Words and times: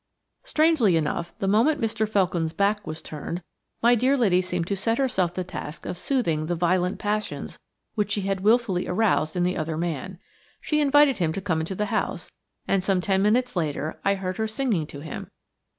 Strangely 0.43 0.97
enough, 0.97 1.37
the 1.37 1.47
moment 1.47 1.79
Mr. 1.79 2.09
Felkin's 2.09 2.53
back 2.53 2.87
was 2.87 3.03
turned 3.03 3.43
my 3.83 3.93
dear 3.93 4.17
lady 4.17 4.41
seemed 4.41 4.65
to 4.65 4.75
set 4.75 4.97
herself 4.97 5.31
the 5.31 5.43
task 5.43 5.85
of 5.85 5.95
soothing 5.95 6.47
the 6.47 6.55
violent 6.55 6.97
passions 6.97 7.59
which 7.93 8.11
she 8.13 8.21
had 8.21 8.41
wilfully 8.41 8.87
aroused 8.87 9.35
in 9.35 9.43
the 9.43 9.55
other 9.55 9.77
man. 9.77 10.17
She 10.59 10.81
invited 10.81 11.19
him 11.19 11.31
to 11.33 11.41
come 11.41 11.59
into 11.59 11.75
the 11.75 11.85
house, 11.93 12.31
and, 12.67 12.83
some 12.83 12.99
ten 12.99 13.21
minutes 13.21 13.55
later, 13.55 13.99
I 14.03 14.15
heard 14.15 14.37
her 14.37 14.47
singing 14.47 14.87
to 14.87 15.01
him. 15.01 15.29